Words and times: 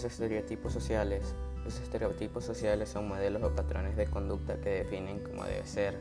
Los 0.00 0.12
estereotipos 0.12 0.72
sociales. 0.72 1.34
Los 1.62 1.78
estereotipos 1.78 2.42
sociales 2.42 2.88
son 2.88 3.06
modelos 3.06 3.42
o 3.42 3.54
patrones 3.54 3.98
de 3.98 4.06
conducta 4.06 4.58
que 4.58 4.70
definen 4.70 5.18
cómo 5.18 5.44
debe 5.44 5.66
ser, 5.66 5.94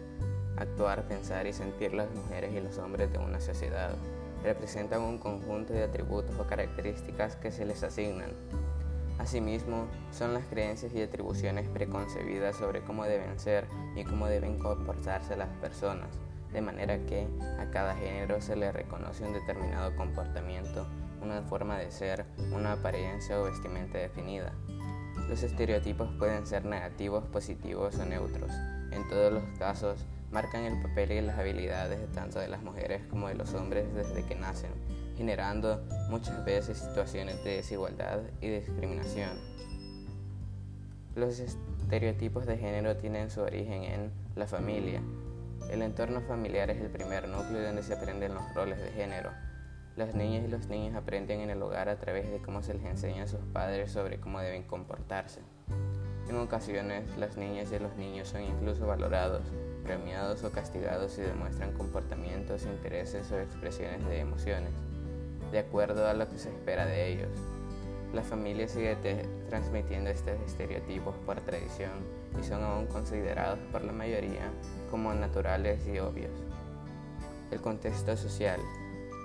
actuar, 0.56 1.06
pensar 1.10 1.46
y 1.48 1.52
sentir 1.52 1.94
las 1.94 2.10
mujeres 2.12 2.54
y 2.54 2.62
los 2.62 2.78
hombres 2.78 3.12
de 3.12 3.18
una 3.18 3.42
sociedad. 3.42 3.92
Representan 4.42 5.02
un 5.02 5.18
conjunto 5.18 5.73
de 5.73 5.84
atributos 5.84 6.40
o 6.40 6.48
características 6.48 7.36
que 7.36 7.52
se 7.52 7.66
les 7.66 7.84
asignan. 7.84 8.32
Asimismo, 9.18 9.88
son 10.13 10.34
las 10.34 10.45
creencias 10.45 10.94
y 10.94 11.02
atribuciones 11.02 11.68
preconcebidas 11.68 12.55
sobre 12.55 12.80
cómo 12.86 13.04
deben 13.04 13.38
ser 13.38 13.68
y 13.98 14.05
cómo 14.05 14.27
deben 14.27 14.59
comportarse 14.59 15.36
las 15.36 15.50
personas, 15.58 16.08
de 16.54 16.62
manera 16.62 17.00
que 17.00 17.27
a 17.59 17.70
cada 17.70 17.98
género 17.98 18.40
se 18.40 18.55
le 18.55 18.72
reconoce 18.72 19.26
un 19.26 19.34
determinado 19.34 19.94
comportamiento 19.98 20.88
una 21.22 21.41
forma 21.44 21.78
de 21.78 21.91
ser, 21.91 22.26
una 22.54 22.73
apariencia 22.73 23.40
o 23.40 23.46
vestimenta 23.46 23.98
definida. 23.98 24.54
Los 25.30 25.44
estereotipos 25.44 26.10
pueden 26.18 26.48
ser 26.48 26.66
negativos, 26.66 27.23
positivos 27.26 27.96
o 27.98 28.05
neutros. 28.05 28.52
En 28.91 29.08
todos 29.08 29.32
los 29.32 29.44
casos, 29.60 30.05
marcan 30.32 30.63
el 30.63 30.82
papel 30.82 31.12
y 31.12 31.22
las 31.22 31.38
habilidades 31.38 32.12
tanto 32.13 32.40
de 32.40 32.48
las 32.48 32.62
mujeres 32.63 33.02
como 33.10 33.27
de 33.27 33.36
los 33.36 33.54
hombres 33.54 33.94
desde 33.94 34.26
que 34.26 34.36
nacen, 34.36 34.72
generando 35.18 35.84
muchas 36.10 36.44
veces 36.46 36.77
situaciones 36.77 37.44
de 37.44 37.58
desigualdad 37.58 38.22
y 38.41 38.49
discriminación. 38.49 39.30
Los 41.16 41.40
estereotipos 41.40 42.46
de 42.46 42.58
género 42.58 42.98
tienen 42.98 43.30
su 43.30 43.41
origen 43.41 43.84
en 43.84 44.12
la 44.36 44.48
familia. 44.48 45.02
El 45.70 45.82
entorno 45.82 46.22
familiar 46.22 46.70
es 46.70 46.80
el 46.82 46.90
primer 46.90 47.27
núcleo 47.27 47.62
donde 47.62 47.84
se 47.84 47.94
aprenden 47.94 48.34
los 48.34 48.54
roles 48.54 48.80
de 48.82 48.91
género. 48.91 49.32
Las 49.99 50.16
niñas 50.16 50.45
y 50.45 50.48
los 50.48 50.70
niños 50.70 50.95
aprenden 50.95 51.41
en 51.41 51.49
el 51.49 51.62
hogar 51.62 51.89
a 51.89 51.99
través 51.99 52.31
de 52.31 52.40
cómo 52.40 52.63
se 52.63 52.73
les 52.73 52.85
enseña 52.85 53.24
a 53.24 53.27
sus 53.27 53.41
padres 53.51 53.91
sobre 53.91 54.18
cómo 54.18 54.40
deben 54.40 54.63
comportarse. 54.63 55.41
En 56.29 56.37
ocasiones, 56.37 57.18
las 57.18 57.35
niñas 57.35 57.70
y 57.74 57.79
los 57.79 57.98
niños 57.98 58.29
son 58.29 58.43
incluso 58.43 58.87
valorados, 58.87 59.41
premiados 59.84 60.46
o 60.46 60.54
castigados 60.54 61.12
si 61.12 61.21
demuestran 61.21 61.74
comportamientos, 61.74 62.63
intereses 62.63 63.29
o 63.34 63.40
expresiones 63.40 64.06
de 64.06 64.22
emociones, 64.22 64.72
de 65.51 65.59
acuerdo 65.59 66.07
a 66.07 66.13
lo 66.13 66.29
que 66.29 66.38
se 66.38 66.47
espera 66.47 66.85
de 66.85 67.12
ellos. 67.12 67.38
La 68.13 68.24
familia 68.24 68.69
sigue 68.69 68.96
transmitiendo 69.50 70.12
estos 70.12 70.40
estereotipos 70.46 71.18
por 71.25 71.41
tradición 71.41 71.91
y 72.40 72.44
son 72.46 72.63
aún 72.63 72.88
considerados 72.88 73.59
por 73.74 73.84
la 73.84 73.91
mayoría 73.91 74.50
como 74.90 75.13
naturales 75.13 75.85
y 75.85 76.00
obvios. 76.00 76.31
El 77.52 77.59
contexto 77.59 78.16
social 78.16 78.62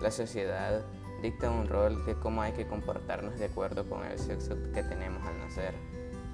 la 0.01 0.11
sociedad 0.11 0.83
dicta 1.23 1.51
un 1.51 1.69
rol 1.69 2.05
de 2.05 2.15
cómo 2.15 2.43
hay 2.43 2.53
que 2.53 2.67
comportarnos 2.67 3.39
de 3.39 3.47
acuerdo 3.47 3.89
con 3.89 4.05
el 4.05 4.19
sexo 4.19 4.57
que 4.73 4.83
tenemos 4.83 5.25
al 5.27 5.39
nacer. 5.39 5.75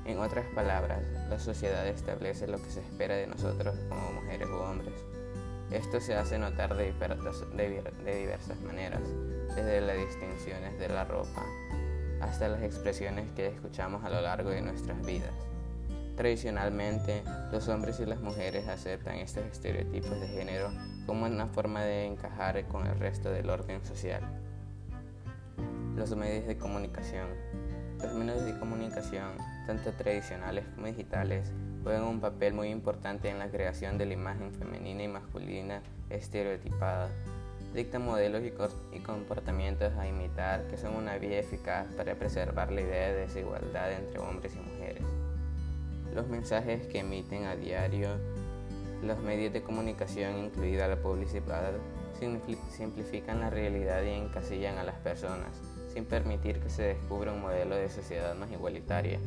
En 0.05 0.19
otras 0.19 0.47
palabras, 0.55 1.03
la 1.29 1.39
sociedad 1.39 1.87
establece 1.87 2.49
lo 2.49 2.59
que 2.59 2.71
se 2.71 2.81
espera 2.81 3.15
de 3.15 3.27
nosotros 3.27 3.77
como 3.89 4.21
mujeres 4.21 4.49
u 4.49 4.57
hombres. 4.57 4.95
Esto 5.71 6.01
se 6.01 6.17
hace 6.17 6.39
notar 6.39 6.75
de 6.75 6.87
diversas, 6.87 8.61
maneras, 8.63 9.03
desde 9.55 9.81
las 9.81 9.97
distinciones 9.97 10.79
de 10.81 10.89
la 10.89 11.05
ropa 11.05 11.45
hasta 12.21 12.49
las 12.49 12.63
expresiones 12.63 13.31
que 13.33 13.47
escuchamos 13.47 14.05
a 14.05 14.11
lo 14.11 14.21
largo 14.21 14.51
de 14.51 14.63
nuestras 14.63 15.01
vidas. 15.07 15.33
Tradicionalmente, 16.21 17.23
los 17.51 17.67
hombres 17.69 17.99
y 17.99 18.05
las 18.05 18.21
mujeres 18.21 18.69
aceptan 18.69 19.15
estos 19.15 19.43
estereotipos 19.47 20.21
de 20.21 20.29
género 20.29 20.71
como 21.07 21.25
una 21.25 21.47
forma 21.47 21.83
de 21.83 22.05
encajar 22.05 22.63
con 22.69 22.87
el 22.87 22.99
resto 22.99 23.31
del 23.31 23.49
orden 23.49 23.83
social. 23.87 24.21
Los 25.97 26.15
medios 26.15 26.47
de 26.47 26.59
comunicación. 26.59 27.27
Los 28.03 28.13
medios 28.13 28.45
de 28.45 28.59
comunicación, 28.59 29.31
tanto 29.67 29.93
tradicionales 29.93 30.67
como 30.75 30.89
digitales, 30.89 31.51
juegan 31.85 32.05
un 32.05 32.21
papel 32.21 32.53
muy 32.53 32.69
importante 32.69 33.31
en 33.31 33.39
la 33.39 33.49
creación 33.49 33.97
de 33.97 34.05
la 34.05 34.13
imagen 34.13 34.53
femenina 34.53 35.03
y 35.03 35.09
masculina 35.09 35.81
estereotipada. 36.11 37.09
Dictan 37.73 38.05
modelos 38.05 38.43
y, 38.45 39.01
comportamientos 39.01 39.97
a 39.97 40.07
imitar 40.07 40.65
que 40.65 40.77
son 40.77 40.97
una 40.97 41.17
vía 41.17 41.39
eficaz 41.39 41.87
para 41.97 42.15
preservar 42.15 42.71
la 42.73 42.83
idea 42.83 43.09
de 43.09 43.21
desigualdad 43.21 43.91
entre 43.93 44.19
hombres 44.19 44.55
y 44.55 44.59
mujeres. 44.59 45.30
Los 46.15 46.29
mensajes 46.29 46.87
que 46.87 47.01
emiten 47.01 47.45
a 47.45 47.57
diario 47.57 48.19
los 49.03 49.19
medios 49.21 49.53
de 49.53 49.63
comunicación, 49.63 50.37
incluida 50.39 50.87
la 50.87 50.97
publicidad, 50.97 51.73
simplifican 52.77 53.41
la 53.41 53.49
realidad 53.49 54.03
y 54.03 54.11
encasillan 54.11 54.77
a 54.77 54.85
las 54.85 54.97
personas, 54.97 55.59
sin 55.93 56.05
permitir 56.05 56.61
que 56.61 56.69
se 56.69 56.83
descubra 56.83 57.33
un 57.33 57.41
modelo 57.41 57.77
de 57.77 57.89
sociedad 57.89 58.35
más 58.35 58.51
igualitaria. 58.51 59.19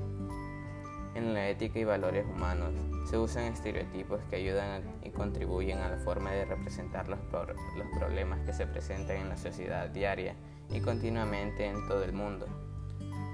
En 1.15 1.33
la 1.33 1.49
ética 1.49 1.79
y 1.79 1.83
valores 1.83 2.25
humanos 2.25 2.71
se 3.09 3.17
usan 3.17 3.45
estereotipos 3.45 4.19
que 4.29 4.35
ayudan 4.35 4.83
y 5.03 5.09
contribuyen 5.09 5.79
a 5.79 5.89
la 5.89 5.97
forma 5.97 6.31
de 6.31 6.45
representar 6.45 7.07
los, 7.07 7.19
los 7.31 7.87
problemas 7.97 8.41
que 8.45 8.53
se 8.53 8.65
presentan 8.65 9.17
en 9.17 9.29
la 9.29 9.37
sociedad 9.37 9.89
diaria 9.89 10.35
y 10.71 10.81
continuamente 10.81 11.65
en 11.65 11.87
todo 11.87 12.03
el 12.03 12.13
mundo. 12.13 12.72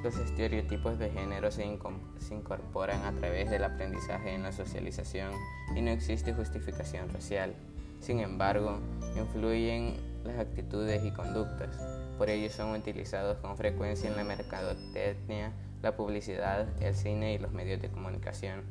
Los 0.01 0.17
estereotipos 0.17 0.97
de 0.97 1.09
género 1.09 1.51
se, 1.51 1.65
incorporan 1.65 3.03
a 3.03 3.11
través 3.11 3.49
del 3.49 3.65
aprendizaje 3.65 4.33
en 4.33 4.43
la 4.43 4.53
socialización 4.53 5.33
y 5.75 5.81
no 5.81 5.91
existe 5.91 6.33
justificación 6.33 7.09
racial. 7.09 7.53
Sin 7.99 8.21
embargo, 8.21 8.79
influyen 9.17 9.97
las 10.23 10.39
actitudes 10.39 11.03
y 11.03 11.11
conductas. 11.11 11.75
Por 12.17 12.29
ello 12.29 12.49
son 12.49 12.71
utilizados 12.79 13.39
con 13.39 13.57
frecuencia 13.57 14.09
en 14.09 14.15
la 14.15 14.23
mercadotecnia, 14.23 15.51
la 15.81 15.97
publicidad, 15.97 16.69
el 16.81 16.95
cine 16.95 17.33
y 17.33 17.37
los 17.37 17.51
medios 17.51 17.81
de 17.81 17.89
comunicación. 17.89 18.61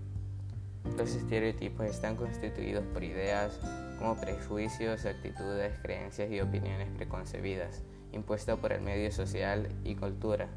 Los 0.96 1.14
estereotipos 1.14 1.84
están 1.84 2.16
constituidos 2.16 2.84
por 2.86 3.04
ideas 3.04 3.60
como 3.98 4.18
prejuicios, 4.18 5.04
actitudes, 5.04 5.78
creencias 5.82 6.30
y 6.30 6.40
opiniones 6.40 6.88
preconcebidas, 6.96 7.82
impuestas 8.12 8.58
por 8.58 8.72
el 8.72 8.80
medio 8.80 9.12
social 9.12 9.68
y 9.84 9.94
cultura 9.94 10.48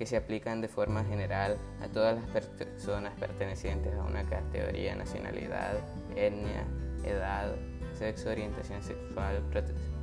que 0.00 0.06
se 0.06 0.16
aplican 0.16 0.62
de 0.62 0.68
forma 0.68 1.04
general 1.04 1.58
a 1.82 1.88
todas 1.88 2.16
las 2.16 2.46
personas 2.46 3.12
pertenecientes 3.20 3.92
a 3.92 4.02
una 4.02 4.24
categoría, 4.24 4.96
nacionalidad, 4.96 5.74
etnia, 6.16 6.64
edad, 7.04 7.54
sexo, 7.98 8.30
orientación 8.30 8.82
sexual, 8.82 9.42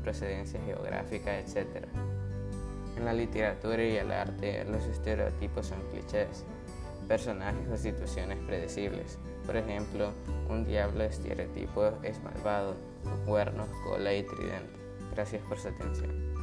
procedencia 0.03 0.61
geográfica, 0.61 1.39
etc. 1.39 1.87
En 2.95 3.05
la 3.05 3.13
literatura 3.13 3.83
y 3.83 3.97
el 3.97 4.11
arte, 4.11 4.65
los 4.65 4.85
estereotipos 4.85 5.65
son 5.65 5.81
clichés, 5.89 6.45
personajes 7.07 7.67
o 7.67 7.75
situaciones 7.75 8.37
predecibles. 8.45 9.17
Por 9.47 9.57
ejemplo, 9.57 10.11
un 10.47 10.63
diablo 10.63 11.05
estereotipo 11.05 11.87
es 12.03 12.21
malvado, 12.21 12.75
con 13.03 13.25
cuernos, 13.25 13.67
cola 13.83 14.13
y 14.13 14.21
tridente. 14.21 14.77
Gracias 15.15 15.41
por 15.47 15.57
su 15.57 15.69
atención. 15.69 16.37